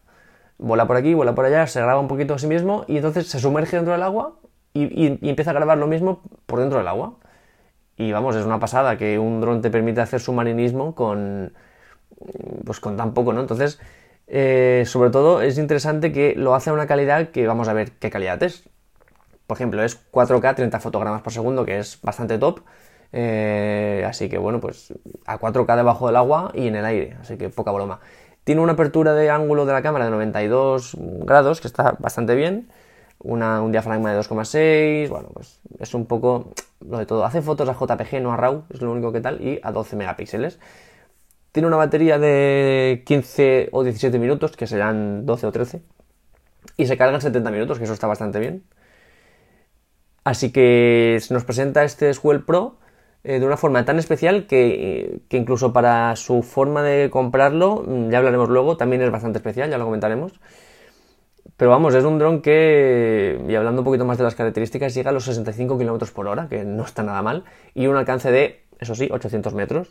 Vuela 0.59 0.87
por 0.87 0.97
aquí, 0.97 1.15
vuela 1.15 1.35
por 1.35 1.45
allá, 1.45 1.67
se 1.67 1.81
graba 1.81 2.01
un 2.01 2.09
poquito 2.09 2.35
a 2.35 2.39
sí 2.39 2.47
mismo 2.47 2.85
y 2.87 2.97
entonces 2.97 3.27
se 3.29 3.41
sumerge 3.41 3.77
dentro 3.77 3.93
del 3.93 4.03
agua 4.03 4.35
y 4.73 5.29
empieza 5.29 5.51
a 5.51 5.55
grabar 5.55 5.79
lo 5.79 5.89
mismo 5.89 6.23
por 6.47 6.61
dentro 6.61 6.79
del 6.79 6.87
agua. 6.87 7.15
Y 7.97 8.13
vamos, 8.13 8.35
es 8.37 8.47
una 8.47 8.59
pasada 8.59 8.97
que 8.97 9.19
un 9.19 9.43
dron 9.43 9.61
te 9.61 9.71
permite 9.71 10.01
hacer 10.01 10.21
submarinismo 10.21 10.95
con, 10.95 11.53
pues 12.65 12.81
con 12.81 12.97
tan 12.97 13.13
poco, 13.13 13.33
¿no? 13.33 13.41
Entonces, 13.41 13.81
eh, 14.31 14.85
sobre 14.87 15.11
todo 15.11 15.43
es 15.43 15.59
interesante 15.59 16.13
que 16.13 16.35
lo 16.37 16.55
hace 16.55 16.71
a 16.71 16.73
una 16.73 16.87
calidad 16.87 17.29
que 17.31 17.47
vamos 17.47 17.69
a 17.69 17.73
ver 17.73 17.93
qué 17.93 18.11
calidad 18.11 18.43
es. 18.43 18.69
Por 19.47 19.57
ejemplo, 19.57 19.83
es 19.83 19.99
4K 20.13 20.55
30 20.55 20.81
fotogramas 20.81 21.23
por 21.23 21.33
segundo, 21.33 21.65
que 21.65 21.79
es 21.79 22.01
bastante 22.03 22.39
top. 22.39 22.61
Eh, 23.13 24.05
así 24.09 24.29
que 24.29 24.39
bueno, 24.39 24.61
pues 24.61 24.95
a 25.27 25.39
4K 25.39 25.77
debajo 25.77 26.07
del 26.07 26.17
agua 26.17 26.53
y 26.55 26.69
en 26.69 26.77
el 26.77 26.85
aire, 26.85 27.17
así 27.21 27.37
que 27.37 27.49
poca 27.51 27.73
broma. 27.73 28.01
Tiene 28.45 28.61
una 28.61 28.73
apertura 28.73 29.15
de 29.15 29.31
ángulo 29.31 29.67
de 29.67 29.73
la 29.73 29.83
cámara 29.83 30.05
de 30.05 30.13
92 30.13 30.97
grados, 30.99 31.61
que 31.61 31.67
está 31.67 31.97
bastante 31.99 32.35
bien 32.35 32.69
un 33.23 33.73
diafragma 33.73 34.13
de 34.13 34.21
2,6, 34.21 35.09
bueno, 35.09 35.29
pues 35.35 35.61
es 35.79 35.95
un 35.95 36.07
poco 36.07 36.53
lo 36.81 36.99
de 36.99 37.07
todo. 37.07 37.25
Hace 37.25 37.43
fotos 37.43 37.69
a 37.69 37.75
JPG, 37.75 38.21
no 38.23 38.33
a 38.33 38.37
RAW, 38.37 38.65
es 38.71 38.81
lo 38.81 38.93
único 38.93 39.13
que 39.13 39.21
tal, 39.21 39.41
y 39.41 39.61
a 39.63 39.73
12 39.73 39.97
megapíxeles. 39.97 40.59
Tiene 41.53 41.67
una 41.67 41.77
batería 41.77 42.19
de 42.19 43.03
15 43.07 43.71
o 43.73 43.83
17 43.83 44.19
minutos, 44.19 44.57
que 44.57 44.67
serán 44.67 45.27
12 45.27 45.47
o 45.47 45.53
13, 45.53 45.83
y 46.77 46.87
se 46.87 46.97
carga 46.97 47.17
en 47.17 47.21
70 47.21 47.51
minutos, 47.51 47.79
que 47.79 47.85
eso 47.85 47.93
está 47.93 48.07
bastante 48.07 48.39
bien. 48.39 48.65
Así 50.25 50.53
que 50.53 51.19
se 51.21 51.35
nos 51.35 51.45
presenta 51.45 51.83
este 51.85 52.13
Swell 52.15 52.45
Pro 52.45 52.77
eh, 53.25 53.39
de 53.41 53.47
una 53.47 53.57
forma 53.57 53.85
tan 53.85 53.99
especial 53.99 54.47
que, 54.47 55.23
que, 55.29 55.37
incluso 55.37 55.73
para 55.73 56.15
su 56.17 56.43
forma 56.43 56.83
de 56.83 57.11
comprarlo, 57.11 57.85
mm, 57.87 58.11
ya 58.11 58.19
hablaremos 58.19 58.49
luego, 58.49 58.77
también 58.77 59.03
es 59.03 59.11
bastante 59.11 59.39
especial, 59.39 59.71
ya 59.71 59.79
lo 59.79 59.85
comentaremos. 59.85 60.41
Pero 61.57 61.71
vamos, 61.71 61.95
es 61.95 62.05
un 62.05 62.19
dron 62.19 62.41
que, 62.43 63.39
y 63.47 63.55
hablando 63.55 63.83
un 63.83 63.85
poquito 63.85 64.05
más 64.07 64.17
de 64.19 64.25
las 64.25 64.35
características, 64.35 64.95
llega 64.95 65.11
a 65.11 65.13
los 65.13 65.25
65 65.25 65.77
km 65.77 66.11
por 66.13 66.27
hora, 66.27 66.49
que 66.49 66.65
no 66.65 66.85
está 66.85 67.03
nada 67.03 67.23
mal, 67.23 67.45
y 67.75 67.87
un 67.87 67.97
alcance 67.97 68.31
de, 68.31 68.65
eso 68.79 68.95
sí, 68.95 69.09
800 69.11 69.53
metros. 69.55 69.89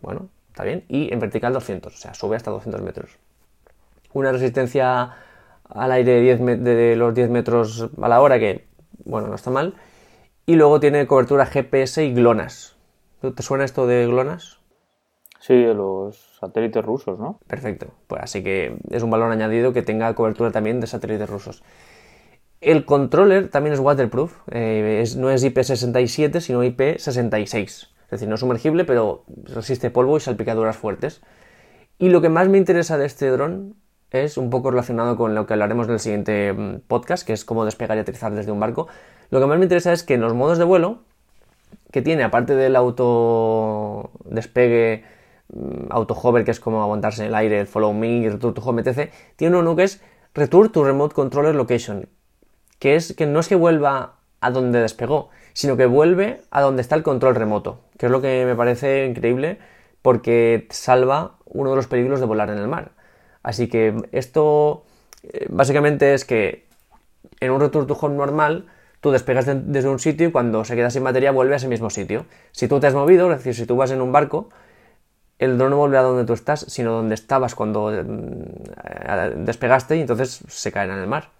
Bueno, 0.00 0.28
está 0.56 0.64
bien. 0.64 0.84
Y 0.88 1.12
en 1.12 1.20
vertical 1.20 1.52
200, 1.52 1.94
o 1.94 1.96
sea, 1.98 2.14
sube 2.14 2.34
hasta 2.34 2.50
200 2.50 2.80
metros. 2.80 3.18
Una 4.14 4.32
resistencia 4.32 5.14
al 5.68 5.92
aire 5.92 6.12
de, 6.12 6.20
10 6.22 6.64
de 6.64 6.96
los 6.96 7.14
10 7.14 7.28
metros 7.28 7.90
a 8.00 8.08
la 8.08 8.22
hora, 8.22 8.38
que, 8.38 8.66
bueno, 9.04 9.28
no 9.28 9.34
está 9.34 9.50
mal. 9.50 9.74
Y 10.46 10.54
luego 10.54 10.80
tiene 10.80 11.06
cobertura 11.06 11.44
GPS 11.44 12.02
y 12.06 12.14
GLONASS. 12.14 12.74
¿Te 13.34 13.42
suena 13.42 13.66
esto 13.66 13.86
de 13.86 14.06
GLONASS? 14.06 14.58
Sí, 15.40 15.62
los 15.62 16.38
satélites 16.40 16.82
rusos, 16.82 17.18
¿no? 17.18 17.38
Perfecto. 17.46 17.88
Pues 18.06 18.22
así 18.22 18.42
que 18.42 18.78
es 18.90 19.02
un 19.02 19.10
valor 19.10 19.30
añadido 19.30 19.74
que 19.74 19.82
tenga 19.82 20.14
cobertura 20.14 20.52
también 20.52 20.80
de 20.80 20.86
satélites 20.86 21.28
rusos. 21.28 21.62
El 22.62 22.86
controller 22.86 23.50
también 23.50 23.74
es 23.74 23.80
waterproof, 23.80 24.32
eh, 24.50 25.04
no 25.18 25.28
es 25.28 25.44
IP67 25.44 26.40
sino 26.40 26.64
IP66. 26.64 27.88
Es 28.06 28.10
decir, 28.12 28.28
no 28.28 28.34
es 28.34 28.40
sumergible, 28.40 28.84
pero 28.84 29.24
resiste 29.44 29.90
polvo 29.90 30.16
y 30.16 30.20
salpicaduras 30.20 30.76
fuertes. 30.76 31.22
Y 31.98 32.10
lo 32.10 32.20
que 32.20 32.28
más 32.28 32.48
me 32.48 32.58
interesa 32.58 32.98
de 32.98 33.06
este 33.06 33.28
dron 33.30 33.74
es 34.10 34.38
un 34.38 34.50
poco 34.50 34.70
relacionado 34.70 35.16
con 35.16 35.34
lo 35.34 35.46
que 35.46 35.54
hablaremos 35.54 35.86
en 35.88 35.94
el 35.94 36.00
siguiente 36.00 36.52
mm, 36.52 36.80
podcast, 36.86 37.26
que 37.26 37.32
es 37.32 37.44
cómo 37.44 37.64
despegar 37.64 37.96
y 37.96 38.00
aterrizar 38.00 38.32
desde 38.34 38.52
un 38.52 38.60
barco. 38.60 38.88
Lo 39.30 39.40
que 39.40 39.46
más 39.46 39.58
me 39.58 39.64
interesa 39.64 39.92
es 39.92 40.02
que 40.02 40.14
en 40.14 40.20
los 40.20 40.34
modos 40.34 40.58
de 40.58 40.64
vuelo, 40.64 41.00
que 41.90 42.02
tiene, 42.02 42.22
aparte 42.22 42.54
del 42.54 42.76
auto 42.76 44.10
despegue 44.24 45.04
Mm, 45.48 45.86
auto 45.90 46.14
hover, 46.14 46.44
que 46.44 46.50
es 46.50 46.60
como 46.60 46.82
aguantarse 46.82 47.22
en 47.22 47.28
el 47.28 47.34
aire, 47.34 47.60
el 47.60 47.66
follow 47.66 47.92
me, 47.92 48.28
return 48.28 48.54
to 48.54 48.62
home, 48.62 48.82
etc. 48.82 49.12
Tiene 49.36 49.56
uno 49.56 49.76
que 49.76 49.84
es 49.84 50.02
return 50.34 50.70
to 50.70 50.84
remote 50.84 51.14
controller 51.14 51.54
location, 51.54 52.08
que 52.78 52.96
es 52.96 53.14
que 53.14 53.26
no 53.26 53.40
es 53.40 53.48
que 53.48 53.54
vuelva 53.54 54.16
a 54.40 54.50
donde 54.50 54.80
despegó, 54.80 55.30
sino 55.56 55.78
que 55.78 55.86
vuelve 55.86 56.42
a 56.50 56.60
donde 56.60 56.82
está 56.82 56.96
el 56.96 57.02
control 57.02 57.34
remoto, 57.34 57.80
que 57.96 58.06
es 58.06 58.12
lo 58.12 58.20
que 58.20 58.44
me 58.44 58.54
parece 58.54 59.06
increíble 59.06 59.58
porque 60.02 60.66
salva 60.68 61.36
uno 61.46 61.70
de 61.70 61.76
los 61.76 61.86
peligros 61.86 62.20
de 62.20 62.26
volar 62.26 62.50
en 62.50 62.58
el 62.58 62.68
mar. 62.68 62.90
Así 63.42 63.66
que 63.66 63.94
esto 64.12 64.84
eh, 65.22 65.46
básicamente 65.48 66.12
es 66.12 66.26
que 66.26 66.66
en 67.40 67.52
un 67.52 67.60
return 67.62 67.86
to 67.86 67.96
home 67.98 68.16
normal, 68.16 68.66
tú 69.00 69.12
despegas 69.12 69.46
desde 69.46 69.88
un 69.88 69.98
sitio 69.98 70.28
y 70.28 70.30
cuando 70.30 70.62
se 70.66 70.76
queda 70.76 70.90
sin 70.90 71.04
batería 71.04 71.30
vuelve 71.30 71.54
a 71.54 71.56
ese 71.56 71.68
mismo 71.68 71.88
sitio. 71.88 72.26
Si 72.52 72.68
tú 72.68 72.78
te 72.78 72.88
has 72.88 72.94
movido, 72.94 73.32
es 73.32 73.38
decir, 73.38 73.54
si 73.54 73.64
tú 73.64 73.76
vas 73.76 73.90
en 73.92 74.02
un 74.02 74.12
barco, 74.12 74.50
el 75.38 75.56
dron 75.56 75.70
no 75.70 75.78
volverá 75.78 76.02
donde 76.02 76.26
tú 76.26 76.34
estás, 76.34 76.66
sino 76.68 76.92
donde 76.92 77.14
estabas 77.14 77.54
cuando 77.54 77.90
mm, 77.90 79.44
despegaste 79.46 79.96
y 79.96 80.02
entonces 80.02 80.44
se 80.48 80.70
caerá 80.70 80.96
en 80.96 81.00
el 81.00 81.06
mar. 81.06 81.30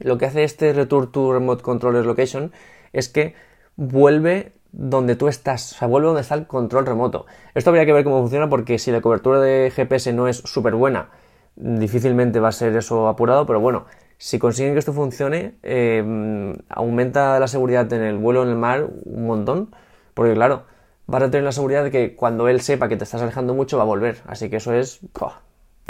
Lo 0.00 0.18
que 0.18 0.26
hace 0.26 0.42
este 0.42 0.72
Return 0.72 1.12
to 1.12 1.32
Remote 1.32 1.62
Controller 1.62 2.04
Location 2.04 2.50
es 2.92 3.08
que 3.08 3.34
vuelve 3.76 4.52
donde 4.72 5.16
tú 5.16 5.28
estás, 5.28 5.72
o 5.72 5.78
sea, 5.78 5.88
vuelve 5.88 6.06
donde 6.06 6.20
está 6.20 6.34
el 6.34 6.46
control 6.46 6.86
remoto. 6.86 7.26
Esto 7.54 7.70
habría 7.70 7.86
que 7.86 7.92
ver 7.92 8.04
cómo 8.04 8.20
funciona 8.20 8.48
porque 8.48 8.78
si 8.78 8.90
la 8.90 9.00
cobertura 9.00 9.40
de 9.40 9.72
GPS 9.74 10.12
no 10.12 10.28
es 10.28 10.38
súper 10.38 10.74
buena, 10.74 11.08
difícilmente 11.56 12.40
va 12.40 12.48
a 12.48 12.52
ser 12.52 12.76
eso 12.76 13.08
apurado, 13.08 13.46
pero 13.46 13.60
bueno, 13.60 13.86
si 14.18 14.38
consiguen 14.38 14.74
que 14.74 14.78
esto 14.78 14.92
funcione, 14.92 15.54
eh, 15.62 16.54
aumenta 16.68 17.40
la 17.40 17.48
seguridad 17.48 17.90
en 17.92 18.02
el 18.02 18.18
vuelo 18.18 18.42
en 18.42 18.50
el 18.50 18.56
mar 18.56 18.86
un 19.04 19.26
montón, 19.26 19.74
porque 20.14 20.34
claro, 20.34 20.64
vas 21.06 21.22
a 21.22 21.30
tener 21.30 21.44
la 21.44 21.52
seguridad 21.52 21.84
de 21.84 21.90
que 21.90 22.14
cuando 22.14 22.48
él 22.48 22.60
sepa 22.60 22.88
que 22.88 22.96
te 22.96 23.04
estás 23.04 23.22
alejando 23.22 23.54
mucho 23.54 23.78
va 23.78 23.84
a 23.84 23.86
volver, 23.86 24.22
así 24.26 24.50
que 24.50 24.56
eso 24.56 24.72
es 24.72 25.00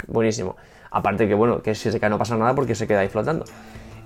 buenísimo. 0.07 0.55
Aparte 0.91 1.27
que 1.27 1.33
bueno, 1.33 1.61
que 1.61 1.75
si 1.75 1.91
se 1.91 1.99
cae 1.99 2.09
no 2.09 2.17
pasa 2.17 2.37
nada 2.37 2.55
porque 2.55 2.75
se 2.75 2.87
queda 2.87 3.01
ahí 3.01 3.09
flotando. 3.09 3.45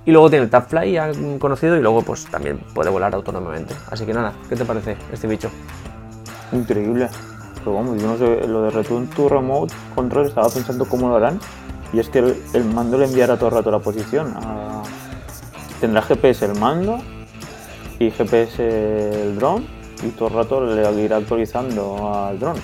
Y 0.06 0.12
luego 0.12 0.30
tiene 0.30 0.46
el 0.46 0.50
Tapfly 0.50 0.94
ya 0.94 1.12
conocido 1.38 1.78
y 1.78 1.82
luego 1.82 2.02
pues 2.02 2.26
también 2.26 2.60
puede 2.74 2.90
volar 2.90 3.14
autónomamente. 3.14 3.76
Así 3.90 4.06
que 4.06 4.14
nada, 4.14 4.34
¿qué 4.50 4.56
te 4.56 4.66
parece 4.66 4.98
este 5.12 5.28
bicho? 5.28 5.50
Increíble. 6.52 7.08
Pero 7.60 7.76
vamos, 7.76 8.02
yo 8.02 8.08
no 8.08 8.18
sé, 8.18 8.48
lo 8.48 8.64
de 8.64 8.72
Return 8.72 9.08
to 9.08 9.30
Remote 9.30 9.74
Control 9.94 10.26
estaba 10.26 10.50
pensando 10.50 10.86
cómo 10.86 11.10
lo 11.10 11.18
harán. 11.18 11.40
Y 11.94 12.00
es 12.00 12.10
que 12.10 12.20
el, 12.20 12.66
mando 12.66 12.98
le 12.98 13.06
enviará 13.06 13.38
todo 13.38 13.50
el 13.50 13.56
rato 13.56 13.70
la 13.70 13.80
posición. 13.80 14.34
Tendrá 15.80 16.02
GPS 16.02 16.46
el 16.46 16.56
mando 16.58 17.00
y 18.00 18.10
GPS 18.10 19.24
el 19.24 19.38
dron 19.38 19.66
y 20.04 20.10
todo 20.10 20.30
el 20.30 20.34
rato 20.34 20.66
le 20.66 21.04
irá 21.04 21.18
actualizando 21.18 22.12
al 22.14 22.40
dron. 22.40 22.56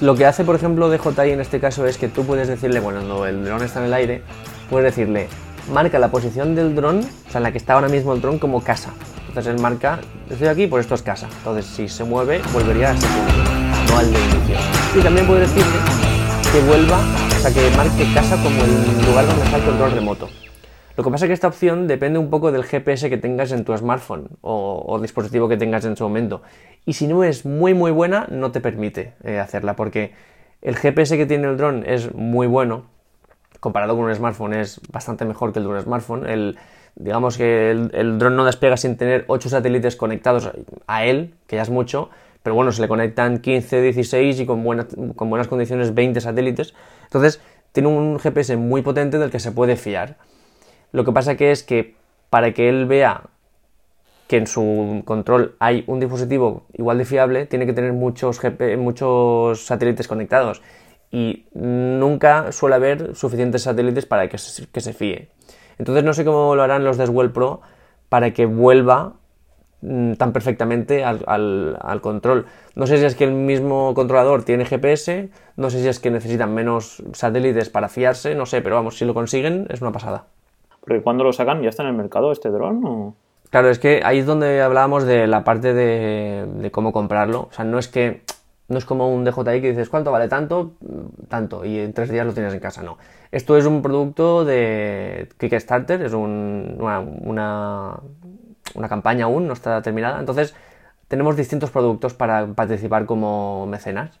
Lo 0.00 0.14
que 0.14 0.24
hace, 0.24 0.44
por 0.44 0.54
ejemplo, 0.54 0.88
DJI 0.88 1.30
en 1.30 1.40
este 1.40 1.58
caso 1.60 1.86
es 1.86 1.98
que 1.98 2.08
tú 2.08 2.24
puedes 2.24 2.48
decirle, 2.48 2.80
cuando 2.80 3.26
el 3.26 3.44
dron 3.44 3.62
está 3.62 3.80
en 3.80 3.86
el 3.86 3.94
aire, 3.94 4.22
puedes 4.70 4.94
decirle, 4.94 5.28
marca 5.72 5.98
la 5.98 6.10
posición 6.10 6.54
del 6.54 6.74
dron, 6.74 6.98
o 6.98 7.30
sea, 7.30 7.38
en 7.38 7.42
la 7.44 7.52
que 7.52 7.58
está 7.58 7.74
ahora 7.74 7.88
mismo 7.88 8.12
el 8.12 8.20
dron 8.20 8.38
como 8.38 8.62
casa. 8.62 8.92
Entonces 9.28 9.54
él 9.54 9.60
marca, 9.60 10.00
estoy 10.28 10.48
aquí, 10.48 10.66
pues 10.66 10.84
esto 10.84 10.96
es 10.96 11.02
casa. 11.02 11.28
Entonces 11.38 11.64
si 11.64 11.88
se 11.88 12.04
mueve, 12.04 12.40
volvería 12.52 12.90
a 12.90 12.94
ese 12.94 13.06
punto, 13.06 13.92
no 13.92 13.98
al 13.98 14.12
de 14.12 14.18
inicio. 14.18 14.56
Y 14.98 15.02
también 15.02 15.26
puede 15.26 15.40
decirle 15.42 15.78
que 16.52 16.60
vuelva, 16.66 16.98
o 16.98 17.40
sea, 17.40 17.52
que 17.52 17.70
marque 17.76 18.12
casa 18.12 18.36
como 18.42 18.62
el 18.64 19.06
lugar 19.06 19.26
donde 19.26 19.44
está 19.44 19.56
el 19.56 19.64
control 19.64 19.92
remoto. 19.92 20.28
Lo 20.96 21.04
que 21.04 21.10
pasa 21.10 21.24
es 21.24 21.28
que 21.28 21.34
esta 21.34 21.48
opción 21.48 21.86
depende 21.86 22.18
un 22.18 22.28
poco 22.28 22.50
del 22.50 22.64
GPS 22.64 23.08
que 23.08 23.16
tengas 23.16 23.52
en 23.52 23.64
tu 23.64 23.76
smartphone 23.76 24.28
o, 24.40 24.98
dispositivo 25.00 25.48
que 25.48 25.56
tengas 25.56 25.84
en 25.84 25.96
su 25.96 26.04
momento. 26.04 26.42
Y 26.84 26.94
si 26.94 27.06
no 27.06 27.22
es 27.22 27.46
muy 27.46 27.74
muy 27.74 27.92
buena, 27.92 28.26
no 28.30 28.50
te 28.50 28.60
permite 28.60 29.14
eh, 29.22 29.38
hacerla 29.38 29.76
porque 29.76 30.12
el 30.60 30.76
GPS 30.76 31.16
que 31.16 31.26
tiene 31.26 31.48
el 31.48 31.56
dron 31.56 31.84
es 31.86 32.12
muy 32.14 32.48
bueno, 32.48 32.84
comparado 33.60 33.94
con 33.94 34.06
un 34.06 34.14
smartphone 34.14 34.54
es 34.54 34.80
bastante 34.90 35.24
mejor 35.24 35.52
que 35.52 35.58
el 35.58 35.66
de 35.66 35.70
un 35.70 35.80
smartphone. 35.80 36.26
El, 36.26 36.58
digamos 36.96 37.36
que 37.36 37.70
el, 37.70 38.18
dron 38.18 38.36
no 38.36 38.44
despega 38.44 38.76
sin 38.76 38.96
tener 38.96 39.24
8 39.28 39.48
satélites 39.48 39.96
conectados 39.96 40.50
a 40.86 41.04
él, 41.04 41.34
que 41.46 41.56
ya 41.56 41.62
es 41.62 41.70
mucho, 41.70 42.10
pero 42.42 42.54
bueno, 42.54 42.72
se 42.72 42.80
le 42.80 42.88
conectan 42.88 43.38
15, 43.38 43.82
16 43.82 44.40
y 44.40 44.46
con, 44.46 44.64
con 45.14 45.30
buenas 45.30 45.48
condiciones 45.48 45.94
20 45.94 46.20
satélites. 46.20 46.74
Entonces, 47.04 47.40
tiene 47.72 47.88
un 47.88 48.18
GPS 48.18 48.56
muy 48.56 48.82
potente 48.82 49.18
del 49.18 49.30
que 49.30 49.38
se 49.38 49.52
puede 49.52 49.76
fiar. 49.76 50.16
Lo 50.92 51.04
que 51.04 51.12
pasa 51.12 51.36
que 51.36 51.52
es 51.52 51.62
que 51.62 51.94
para 52.30 52.52
que 52.52 52.68
él 52.68 52.86
vea 52.86 53.22
que 54.26 54.36
en 54.36 54.46
su 54.46 55.02
control 55.04 55.56
hay 55.58 55.84
un 55.86 55.98
dispositivo 55.98 56.64
igual 56.72 56.98
de 56.98 57.04
fiable, 57.04 57.46
tiene 57.46 57.66
que 57.66 57.72
tener 57.72 57.92
muchos, 57.92 58.40
muchos 58.78 59.66
satélites 59.66 60.06
conectados 60.06 60.62
y 61.10 61.46
nunca 61.52 62.52
suele 62.52 62.76
haber 62.76 63.14
suficientes 63.16 63.62
satélites 63.62 64.06
para 64.06 64.28
que 64.28 64.38
se, 64.38 64.66
que 64.66 64.80
se 64.80 64.92
fíe. 64.92 65.28
Entonces 65.78 66.04
no 66.04 66.12
sé 66.12 66.24
cómo 66.24 66.54
lo 66.54 66.62
harán 66.62 66.84
los 66.84 66.98
de 66.98 67.06
Swell 67.06 67.30
Pro 67.30 67.62
para 68.10 68.32
que 68.32 68.44
vuelva 68.44 69.14
mm, 69.80 70.12
tan 70.14 70.32
perfectamente 70.32 71.04
al, 71.04 72.00
control. 72.02 72.46
No 72.76 72.86
sé 72.86 72.98
si 72.98 73.06
es 73.06 73.14
que 73.14 73.24
el 73.24 73.32
mismo 73.32 73.94
controlador 73.94 74.44
tiene 74.44 74.66
GPS, 74.66 75.30
no 75.56 75.70
sé 75.70 75.80
si 75.80 75.88
es 75.88 75.98
que 75.98 76.10
necesitan 76.10 76.54
menos 76.54 77.02
satélites 77.12 77.70
para 77.70 77.88
fiarse, 77.88 78.34
no 78.34 78.46
sé, 78.46 78.60
pero 78.60 78.76
vamos, 78.76 78.98
si 78.98 79.04
lo 79.04 79.14
consiguen 79.14 79.66
es 79.70 79.80
una 79.80 79.90
pasada. 79.90 80.26
Porque 80.80 81.02
cuando 81.02 81.24
lo 81.24 81.32
sacan 81.32 81.62
ya 81.62 81.70
está 81.70 81.82
en 81.82 81.88
el 81.88 81.94
mercado 81.94 82.30
este 82.30 82.50
dron 82.50 82.84
o... 82.84 83.14
Claro, 83.48 83.68
es 83.68 83.78
que 83.80 84.02
ahí 84.04 84.18
es 84.18 84.26
donde 84.26 84.62
hablábamos 84.62 85.04
de 85.04 85.26
la 85.26 85.42
parte 85.42 85.74
de, 85.74 86.46
de 86.46 86.70
cómo 86.70 86.92
comprarlo. 86.92 87.48
O 87.50 87.52
sea, 87.52 87.64
no 87.64 87.80
es 87.80 87.88
que 87.88 88.22
no 88.70 88.78
es 88.78 88.84
como 88.84 89.12
un 89.12 89.24
DJI 89.24 89.60
que 89.60 89.70
dices, 89.70 89.88
¿cuánto 89.88 90.12
vale 90.12 90.28
tanto? 90.28 90.74
Tanto, 91.28 91.64
y 91.64 91.80
en 91.80 91.92
tres 91.92 92.08
días 92.08 92.24
lo 92.24 92.32
tienes 92.32 92.54
en 92.54 92.60
casa, 92.60 92.84
no. 92.84 92.98
Esto 93.32 93.56
es 93.56 93.66
un 93.66 93.82
producto 93.82 94.44
de 94.44 95.28
Kickstarter, 95.38 96.00
es 96.02 96.12
una, 96.12 97.00
una, 97.00 97.98
campaña 98.88 99.24
aún, 99.24 99.48
no 99.48 99.54
está 99.54 99.82
terminada. 99.82 100.20
Entonces, 100.20 100.54
tenemos 101.08 101.36
distintos 101.36 101.70
productos 101.72 102.14
para 102.14 102.46
participar 102.46 103.06
como 103.06 103.66
mecenas. 103.66 104.20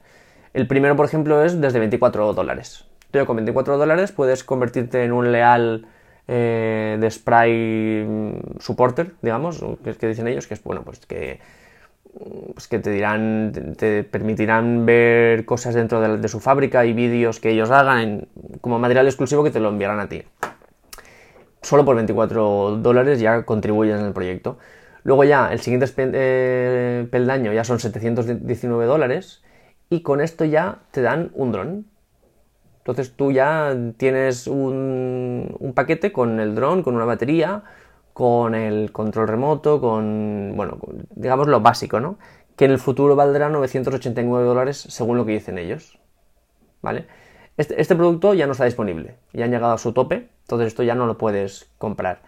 El 0.52 0.66
primero, 0.66 0.96
por 0.96 1.06
ejemplo, 1.06 1.44
es 1.44 1.60
desde 1.60 1.78
24 1.78 2.34
dólares. 2.34 2.86
Tú 3.12 3.24
con 3.26 3.36
24 3.36 3.78
dólares 3.78 4.10
puedes 4.10 4.42
convertirte 4.42 5.04
en 5.04 5.12
un 5.12 5.30
leal 5.30 5.86
eh, 6.26 6.98
de 7.00 7.08
spray 7.08 8.36
supporter, 8.58 9.12
digamos, 9.22 9.64
que, 9.84 9.94
que 9.94 10.08
dicen 10.08 10.26
ellos, 10.26 10.48
que 10.48 10.54
es 10.54 10.62
bueno, 10.64 10.82
pues 10.82 11.06
que 11.06 11.38
pues 12.54 12.68
que 12.68 12.78
te 12.78 12.90
dirán, 12.90 13.74
te 13.76 14.04
permitirán 14.04 14.84
ver 14.84 15.44
cosas 15.44 15.74
dentro 15.74 16.00
de, 16.00 16.28
su 16.28 16.40
fábrica 16.40 16.84
y 16.84 16.92
vídeos 16.92 17.40
que 17.40 17.50
ellos 17.50 17.70
hagan 17.70 18.28
como 18.60 18.78
material 18.78 19.06
exclusivo 19.06 19.44
que 19.44 19.50
te 19.50 19.60
lo 19.60 19.68
enviarán 19.68 20.00
a 20.00 20.08
ti. 20.08 20.22
Solo 21.62 21.84
por 21.84 21.96
24 21.96 22.76
dólares 22.76 23.20
ya 23.20 23.44
contribuyes 23.44 23.98
en 23.98 24.06
el 24.06 24.12
proyecto. 24.12 24.58
Luego 25.02 25.24
ya 25.24 25.52
el 25.52 25.60
siguiente 25.60 25.86
eh, 25.96 27.06
peldaño 27.10 27.52
ya 27.52 27.64
son 27.64 27.78
719 27.80 28.86
dólares 28.86 29.42
y 29.88 30.02
con 30.02 30.20
esto 30.20 30.44
ya 30.44 30.78
te 30.90 31.02
dan 31.02 31.30
un 31.34 31.52
dron. 31.52 31.86
Entonces 32.78 33.12
tú 33.14 33.30
ya 33.30 33.76
tienes 33.96 34.46
un, 34.46 35.54
un 35.58 35.72
paquete 35.74 36.12
con 36.12 36.40
el 36.40 36.54
dron, 36.54 36.82
con 36.82 36.96
una 36.96 37.04
batería, 37.04 37.62
con 38.12 38.54
el 38.54 38.92
control 38.92 39.28
remoto, 39.28 39.80
con, 39.80 40.52
bueno, 40.56 40.78
digamos 41.14 41.48
lo 41.48 41.60
básico, 41.60 42.00
¿no? 42.00 42.18
Que 42.56 42.66
en 42.66 42.72
el 42.72 42.78
futuro 42.78 43.16
valdrá 43.16 43.48
989 43.48 44.44
dólares 44.44 44.86
según 44.88 45.16
lo 45.16 45.24
que 45.24 45.32
dicen 45.32 45.58
ellos, 45.58 45.98
¿vale? 46.82 47.06
Este, 47.56 47.80
este, 47.80 47.94
producto 47.94 48.34
ya 48.34 48.46
no 48.46 48.52
está 48.52 48.64
disponible, 48.64 49.16
ya 49.32 49.44
han 49.44 49.50
llegado 49.50 49.72
a 49.72 49.78
su 49.78 49.92
tope, 49.92 50.28
entonces 50.42 50.68
esto 50.68 50.82
ya 50.82 50.94
no 50.94 51.06
lo 51.06 51.18
puedes 51.18 51.70
comprar. 51.78 52.22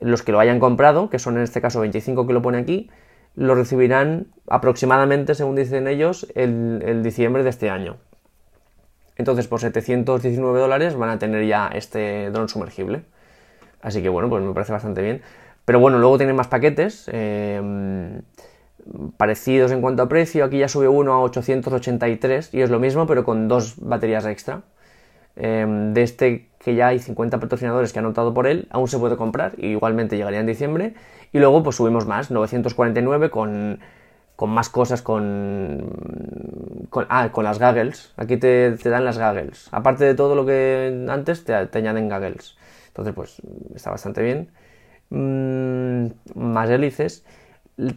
Los 0.00 0.22
que 0.22 0.32
lo 0.32 0.40
hayan 0.40 0.60
comprado, 0.60 1.08
que 1.08 1.18
son 1.18 1.36
en 1.36 1.42
este 1.42 1.60
caso 1.60 1.80
25 1.80 2.26
que 2.26 2.32
lo 2.32 2.42
pone 2.42 2.58
aquí, 2.58 2.90
lo 3.34 3.54
recibirán 3.54 4.28
aproximadamente, 4.48 5.34
según 5.34 5.56
dicen 5.56 5.86
ellos, 5.86 6.26
el, 6.34 6.82
el 6.84 7.02
diciembre 7.02 7.42
de 7.42 7.50
este 7.50 7.70
año. 7.70 7.96
Entonces, 9.16 9.46
por 9.46 9.60
719 9.60 10.58
dólares 10.58 10.96
van 10.96 11.10
a 11.10 11.18
tener 11.18 11.46
ya 11.46 11.68
este 11.68 12.30
dron 12.30 12.48
sumergible. 12.48 13.02
Así 13.86 14.02
que 14.02 14.08
bueno, 14.08 14.28
pues 14.28 14.42
me 14.42 14.52
parece 14.52 14.72
bastante 14.72 15.00
bien. 15.00 15.22
Pero 15.64 15.78
bueno, 15.78 16.00
luego 16.00 16.18
tienen 16.18 16.34
más 16.34 16.48
paquetes 16.48 17.08
eh, 17.12 18.20
parecidos 19.16 19.70
en 19.70 19.80
cuanto 19.80 20.02
a 20.02 20.08
precio. 20.08 20.44
Aquí 20.44 20.58
ya 20.58 20.66
sube 20.66 20.88
uno 20.88 21.12
a 21.12 21.20
883 21.20 22.52
y 22.52 22.62
es 22.62 22.70
lo 22.70 22.80
mismo, 22.80 23.06
pero 23.06 23.24
con 23.24 23.46
dos 23.46 23.76
baterías 23.78 24.26
extra. 24.26 24.62
Eh, 25.36 25.64
de 25.92 26.02
este 26.02 26.48
que 26.58 26.74
ya 26.74 26.88
hay 26.88 26.98
50 26.98 27.38
patrocinadores 27.38 27.92
que 27.92 28.00
han 28.00 28.06
optado 28.06 28.34
por 28.34 28.48
él, 28.48 28.66
aún 28.70 28.88
se 28.88 28.98
puede 28.98 29.16
comprar 29.16 29.52
y 29.56 29.68
igualmente 29.68 30.16
llegaría 30.16 30.40
en 30.40 30.46
diciembre. 30.46 30.94
Y 31.32 31.38
luego 31.38 31.62
pues 31.62 31.76
subimos 31.76 32.06
más, 32.06 32.32
949 32.32 33.30
con, 33.30 33.78
con 34.34 34.50
más 34.50 34.68
cosas, 34.68 35.00
con, 35.00 35.92
con, 36.90 37.06
ah, 37.08 37.30
con 37.30 37.44
las 37.44 37.60
gaggles. 37.60 38.12
Aquí 38.16 38.36
te, 38.36 38.72
dan 38.72 39.04
las 39.04 39.16
gaggles. 39.16 39.68
Aparte 39.70 40.04
de 40.04 40.16
todo 40.16 40.34
lo 40.34 40.44
que 40.44 41.06
antes, 41.08 41.44
te, 41.44 41.66
te 41.66 41.78
añaden 41.78 42.08
gaggles. 42.08 42.56
Entonces, 42.96 43.14
pues 43.14 43.42
está 43.74 43.90
bastante 43.90 44.22
bien. 44.22 44.48
Mm, 45.10 46.06
más 46.34 46.70
hélices. 46.70 47.26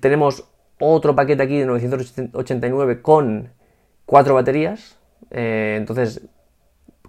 Tenemos 0.01 0.49
otro 0.77 1.15
paquete 1.15 1.41
aquí 1.41 1.57
de 1.57 1.65
989 1.65 3.01
con 3.01 3.49
cuatro 4.05 4.33
baterías. 4.33 4.97
Eh, 5.31 5.75
entonces, 5.77 6.27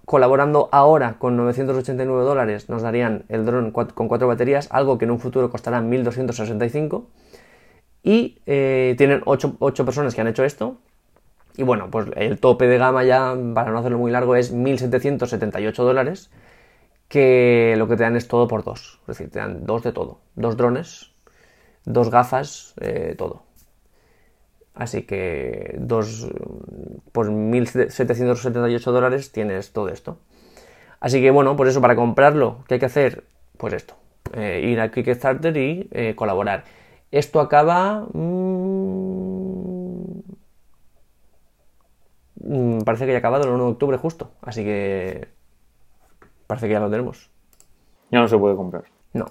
colaborando 0.05 0.69
ahora 0.71 1.17
con 1.19 1.35
989 1.35 2.23
dólares, 2.23 2.69
nos 2.69 2.81
darían 2.81 3.25
el 3.27 3.45
dron 3.45 3.71
con 3.71 4.07
cuatro 4.07 4.27
baterías, 4.27 4.69
algo 4.71 4.97
que 4.97 5.03
en 5.03 5.11
un 5.11 5.19
futuro 5.19 5.49
costará 5.49 5.81
1265. 5.81 7.09
Y 8.03 8.39
eh, 8.45 8.95
tienen 8.97 9.21
8, 9.25 9.57
personas 9.85 10.15
que 10.15 10.21
han 10.21 10.27
hecho 10.27 10.45
esto. 10.45 10.77
Y 11.57 11.63
bueno, 11.63 11.91
pues 11.91 12.07
el 12.15 12.39
tope 12.39 12.67
de 12.67 12.77
gama 12.77 13.03
ya, 13.03 13.35
para 13.53 13.71
no 13.71 13.79
hacerlo 13.79 13.97
muy 13.97 14.11
largo, 14.11 14.37
es 14.37 14.53
1778 14.53 15.83
dólares 15.83 16.31
que 17.11 17.75
lo 17.77 17.89
que 17.89 17.97
te 17.97 18.03
dan 18.03 18.15
es 18.15 18.29
todo 18.29 18.47
por 18.47 18.63
dos. 18.63 18.99
Es 19.01 19.07
decir, 19.07 19.29
te 19.29 19.39
dan 19.39 19.65
dos 19.65 19.83
de 19.83 19.91
todo. 19.91 20.21
Dos 20.35 20.55
drones, 20.55 21.11
dos 21.83 22.09
gafas, 22.09 22.73
eh, 22.79 23.15
todo. 23.17 23.43
Así 24.73 25.03
que 25.03 25.75
dos, 25.77 26.29
por 27.11 27.29
1.778 27.29 28.91
dólares 28.91 29.33
tienes 29.33 29.73
todo 29.73 29.89
esto. 29.89 30.19
Así 31.01 31.21
que 31.21 31.31
bueno, 31.31 31.57
por 31.57 31.67
eso 31.67 31.81
para 31.81 31.97
comprarlo, 31.97 32.63
¿qué 32.67 32.75
hay 32.75 32.79
que 32.79 32.85
hacer? 32.85 33.25
Pues 33.57 33.73
esto, 33.73 33.95
eh, 34.33 34.61
ir 34.63 34.79
a 34.79 34.91
Kickstarter 34.91 35.55
y 35.57 35.89
eh, 35.91 36.15
colaborar. 36.15 36.63
Esto 37.11 37.41
acaba... 37.41 38.07
Mm, 38.13 40.21
mm, 42.35 42.79
parece 42.85 43.05
que 43.05 43.11
ya 43.11 43.17
ha 43.17 43.19
acabado 43.19 43.43
el 43.43 43.49
1 43.51 43.65
de 43.65 43.71
octubre 43.71 43.97
justo, 43.97 44.31
así 44.41 44.63
que 44.63 45.40
parece 46.51 46.67
que 46.67 46.73
ya 46.73 46.81
lo 46.81 46.89
tenemos. 46.89 47.29
Ya 48.11 48.19
no 48.19 48.27
se 48.27 48.37
puede 48.37 48.57
comprar. 48.57 48.83
No. 49.13 49.25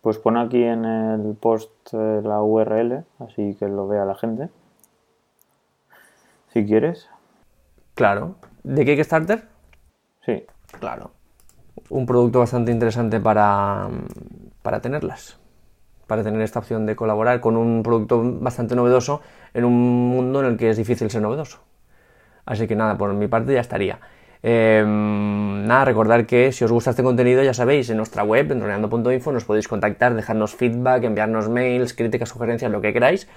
Pues 0.00 0.18
pon 0.18 0.36
aquí 0.36 0.64
en 0.64 0.84
el 0.84 1.36
post 1.36 1.70
eh, 1.92 2.20
la 2.24 2.42
URL, 2.42 3.04
así 3.20 3.54
que 3.54 3.68
lo 3.68 3.86
vea 3.86 4.04
la 4.04 4.16
gente. 4.16 4.48
Si 6.52 6.66
quieres. 6.66 7.08
Claro. 7.94 8.34
¿De 8.64 8.84
Kickstarter? 8.84 9.46
Sí. 10.24 10.44
Claro. 10.80 11.12
Un 11.88 12.04
producto 12.04 12.40
bastante 12.40 12.72
interesante 12.72 13.20
para, 13.20 13.88
para 14.62 14.80
tenerlas. 14.80 15.38
Para 16.08 16.24
tener 16.24 16.40
esta 16.42 16.58
opción 16.58 16.84
de 16.84 16.96
colaborar 16.96 17.40
con 17.40 17.56
un 17.56 17.84
producto 17.84 18.20
bastante 18.40 18.74
novedoso 18.74 19.20
en 19.54 19.64
un 19.64 20.08
mundo 20.08 20.40
en 20.40 20.46
el 20.46 20.56
que 20.56 20.70
es 20.70 20.76
difícil 20.76 21.10
ser 21.12 21.22
novedoso. 21.22 21.60
Así 22.44 22.66
que 22.66 22.74
nada, 22.74 22.98
por 22.98 23.14
mi 23.14 23.28
parte 23.28 23.54
ya 23.54 23.60
estaría. 23.60 24.00
Em, 24.42 25.66
nada, 25.66 25.84
recordar 25.84 26.26
que 26.26 26.52
si 26.52 26.64
os 26.64 26.72
gusta 26.72 26.90
este 26.90 27.02
contenido, 27.02 27.42
ya 27.42 27.54
sabéis, 27.54 27.90
en 27.90 27.96
nuestra 27.96 28.22
web, 28.22 28.50
enroneando.info, 28.52 29.32
nos 29.32 29.44
podéis 29.44 29.68
contactar, 29.68 30.14
dejarnos 30.14 30.54
feedback, 30.54 31.04
enviarnos 31.04 31.48
mails, 31.48 31.94
críticas, 31.94 32.28
sugerencias, 32.28 32.70
lo 32.70 32.80
que 32.80 32.92
queráis. 32.92 33.28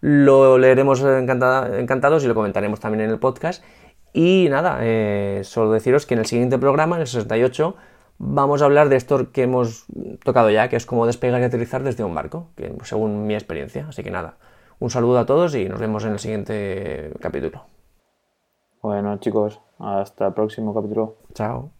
Lo 0.00 0.58
leeremos 0.58 1.02
encantados 1.02 2.24
y 2.24 2.28
lo 2.28 2.34
comentaremos 2.34 2.80
también 2.80 3.04
en 3.04 3.10
el 3.10 3.18
podcast. 3.18 3.64
Y 4.12 4.48
nada, 4.48 4.78
eh, 4.82 5.40
solo 5.44 5.72
deciros 5.72 6.06
que 6.06 6.14
en 6.14 6.20
el 6.20 6.26
siguiente 6.26 6.58
programa, 6.58 6.96
en 6.96 7.02
el 7.02 7.08
68, 7.08 7.74
vamos 8.18 8.62
a 8.62 8.66
hablar 8.66 8.88
de 8.88 8.96
esto 8.96 9.32
que 9.32 9.42
hemos 9.42 9.86
tocado 10.22 10.50
ya, 10.50 10.68
que 10.68 10.76
es 10.76 10.86
cómo 10.86 11.06
despegar 11.06 11.40
y 11.40 11.44
aterrizar 11.44 11.82
desde 11.82 12.04
un 12.04 12.14
barco, 12.14 12.48
que 12.56 12.72
según 12.84 13.26
mi 13.26 13.34
experiencia. 13.34 13.86
Así 13.88 14.02
que 14.02 14.10
nada, 14.10 14.36
un 14.78 14.90
saludo 14.90 15.18
a 15.18 15.26
todos 15.26 15.54
y 15.54 15.68
nos 15.68 15.80
vemos 15.80 16.04
en 16.04 16.12
el 16.12 16.18
siguiente 16.18 17.10
capítulo. 17.20 17.73
Bueno 18.84 19.16
chicos, 19.16 19.62
hasta 19.78 20.26
el 20.26 20.34
próximo 20.34 20.74
capítulo. 20.74 21.16
Chao. 21.32 21.70